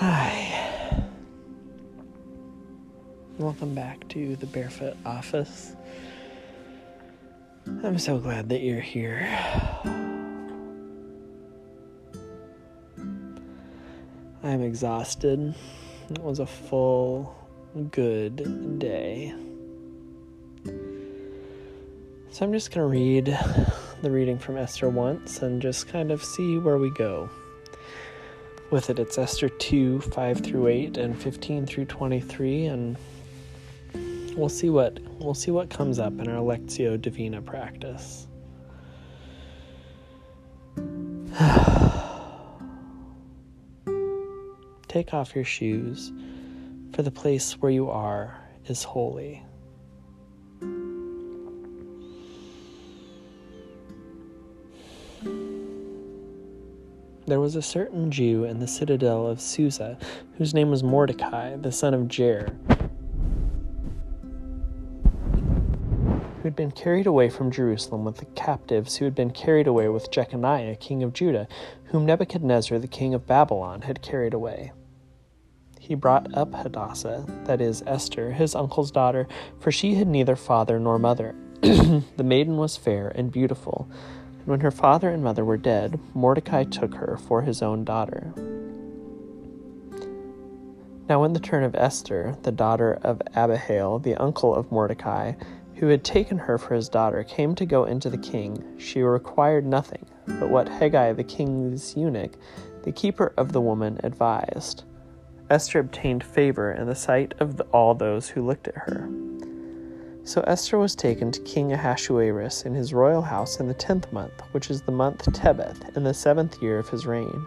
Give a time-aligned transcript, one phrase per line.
[0.00, 1.04] Hi.
[3.36, 5.76] Welcome back to the Barefoot Office.
[7.66, 9.28] I'm so glad that you're here.
[14.42, 15.54] I'm exhausted.
[16.08, 17.36] It was a full,
[17.90, 19.34] good day.
[22.30, 23.38] So I'm just going to read
[24.00, 27.28] the reading from Esther once and just kind of see where we go.
[28.70, 32.96] With it, it's Esther 2 5 through 8 and 15 through 23, and
[34.36, 38.28] we'll see what we'll see what comes up in our Lectio Divina practice.
[44.86, 46.12] Take off your shoes,
[46.92, 49.42] for the place where you are is holy.
[57.30, 59.96] There was a certain Jew in the citadel of Susa,
[60.36, 62.48] whose name was Mordecai, the son of Jair,
[66.34, 69.88] who had been carried away from Jerusalem with the captives who had been carried away
[69.88, 71.46] with Jeconiah, king of Judah,
[71.84, 74.72] whom Nebuchadnezzar, the king of Babylon, had carried away.
[75.78, 79.28] He brought up Hadassah, that is, Esther, his uncle's daughter,
[79.60, 81.36] for she had neither father nor mother.
[81.60, 83.88] the maiden was fair and beautiful
[84.50, 88.34] when her father and mother were dead, Mordecai took her for his own daughter.
[91.08, 95.34] Now, in the turn of Esther, the daughter of Abihail, the uncle of Mordecai,
[95.76, 99.64] who had taken her for his daughter, came to go into the king, she required
[99.64, 102.32] nothing but what Hegai, the king's eunuch,
[102.82, 104.82] the keeper of the woman, advised.
[105.48, 109.08] Esther obtained favor in the sight of all those who looked at her.
[110.22, 114.42] So Esther was taken to King Ahasuerus in his royal house in the tenth month,
[114.52, 117.46] which is the month Tebeth, in the seventh year of his reign.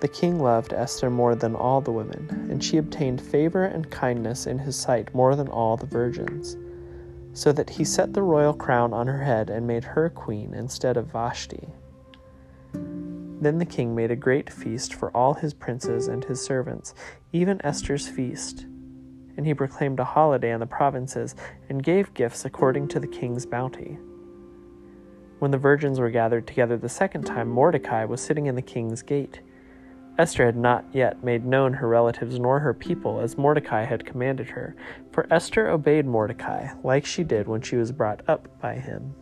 [0.00, 4.46] The king loved Esther more than all the women, and she obtained favor and kindness
[4.46, 6.56] in his sight more than all the virgins,
[7.32, 10.96] so that he set the royal crown on her head and made her queen instead
[10.96, 11.68] of Vashti.
[12.72, 16.94] Then the king made a great feast for all his princes and his servants,
[17.32, 18.66] even Esther's feast
[19.36, 21.34] and he proclaimed a holiday in the provinces,
[21.68, 23.98] and gave gifts according to the king's bounty.
[25.38, 29.02] When the virgins were gathered together the second time, Mordecai was sitting in the king's
[29.02, 29.40] gate.
[30.16, 34.48] Esther had not yet made known her relatives nor her people, as Mordecai had commanded
[34.50, 34.76] her,
[35.10, 39.14] for Esther obeyed Mordecai, like she did when she was brought up by him.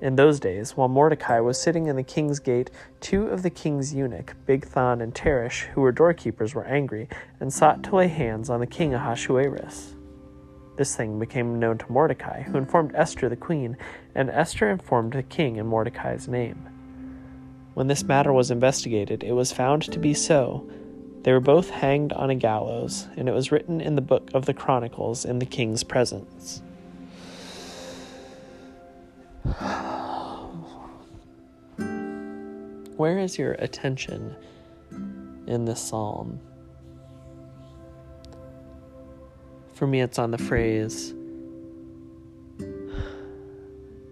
[0.00, 2.70] In those days, while Mordecai was sitting in the king's gate,
[3.00, 7.08] two of the king's eunuch, Bigthan and Teresh, who were doorkeepers, were angry
[7.40, 9.96] and sought to lay hands on the king Ahasuerus.
[10.76, 13.76] This thing became known to Mordecai, who informed Esther the queen,
[14.14, 16.68] and Esther informed the king in Mordecai's name.
[17.74, 20.70] When this matter was investigated, it was found to be so.
[21.22, 24.46] They were both hanged on a gallows, and it was written in the book of
[24.46, 26.62] the Chronicles in the king's presence.
[32.98, 34.34] Where is your attention
[35.46, 36.40] in this psalm?
[39.74, 41.14] For me, it's on the phrase,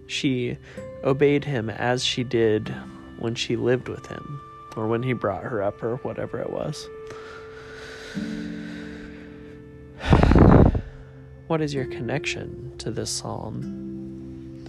[0.07, 0.57] she
[1.03, 2.73] obeyed him as she did
[3.19, 4.41] when she lived with him,
[4.77, 6.89] or when he brought her up, or whatever it was.
[11.49, 14.65] What is your connection to this psalm?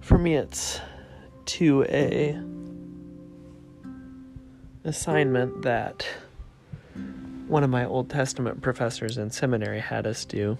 [0.00, 0.80] For me, it's
[1.48, 2.38] to a
[4.84, 6.06] assignment that
[7.46, 10.58] one of my Old Testament professors in seminary had us do,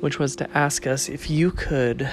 [0.00, 2.08] which was to ask us if you could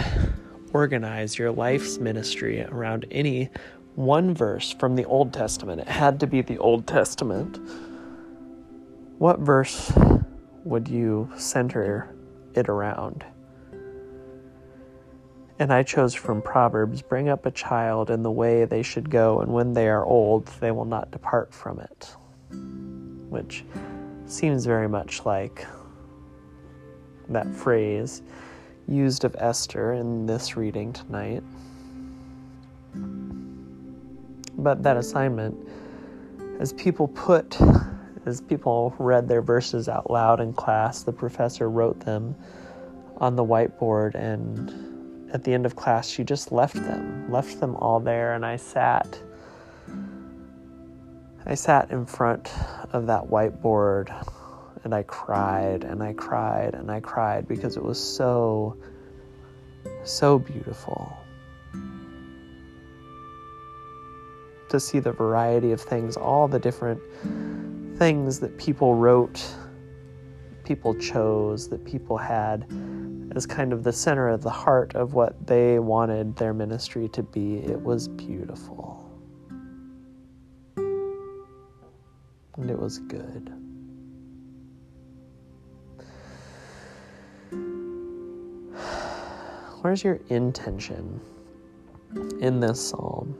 [0.71, 3.49] organize your life's ministry around any
[3.95, 5.81] one verse from the Old Testament.
[5.81, 7.59] It had to be the Old Testament.
[9.17, 9.91] What verse
[10.63, 12.15] would you center
[12.55, 13.25] it around?
[15.61, 19.41] And I chose from Proverbs Bring up a child in the way they should go,
[19.41, 22.15] and when they are old, they will not depart from it.
[23.29, 23.63] Which
[24.25, 25.67] seems very much like
[27.29, 28.23] that phrase
[28.87, 31.43] used of Esther in this reading tonight.
[34.57, 35.55] But that assignment,
[36.59, 37.61] as people put,
[38.25, 42.33] as people read their verses out loud in class, the professor wrote them
[43.17, 44.90] on the whiteboard and
[45.33, 48.57] at the end of class, she just left them, left them all there, and I
[48.57, 49.19] sat.
[51.45, 52.53] I sat in front
[52.93, 54.13] of that whiteboard
[54.83, 58.77] and I cried and I cried and I cried because it was so,
[60.03, 61.17] so beautiful.
[64.71, 67.01] to see the variety of things, all the different
[67.97, 69.45] things that people wrote,
[70.63, 72.65] people chose, that people had
[73.35, 77.23] as kind of the center of the heart of what they wanted their ministry to
[77.23, 77.57] be.
[77.57, 79.07] It was beautiful.
[80.75, 83.51] And it was good.
[89.81, 91.19] Where's your intention
[92.39, 93.35] in this psalm?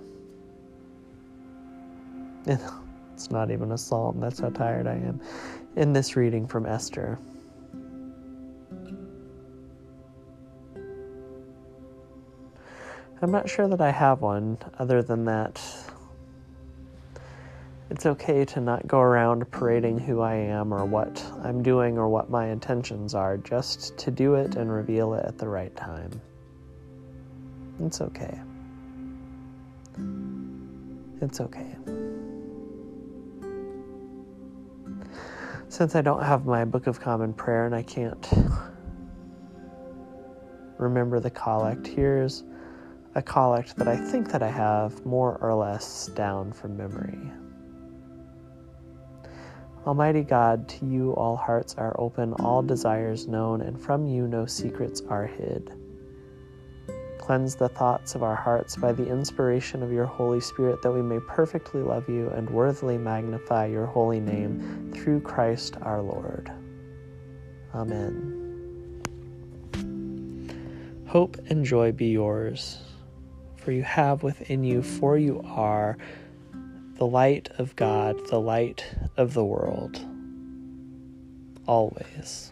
[3.22, 5.22] It's not even a psalm, that's how tired I am.
[5.76, 7.20] In this reading from Esther.
[13.22, 15.62] I'm not sure that I have one, other than that
[17.92, 22.08] it's okay to not go around parading who I am or what I'm doing or
[22.08, 26.22] what my intentions are, just to do it and reveal it at the right time.
[27.84, 28.40] It's okay.
[31.22, 31.76] It's okay.
[35.68, 38.26] Since I don't have my Book of Common Prayer and I can't
[40.78, 42.46] remember the collect, here's
[43.16, 47.20] a collect that I think that I have more or less down from memory.
[49.86, 54.46] Almighty God, to you all hearts are open, all desires known, and from you no
[54.46, 55.74] secrets are hid.
[57.18, 61.02] Cleanse the thoughts of our hearts by the inspiration of your Holy Spirit, that we
[61.02, 66.52] may perfectly love you and worthily magnify your holy name through Christ our Lord.
[67.74, 68.38] Amen.
[71.08, 72.78] Hope and joy be yours,
[73.62, 75.98] for you have within you, for you are
[76.96, 78.86] the light of God, the light
[79.18, 80.04] of the world,
[81.68, 82.52] always.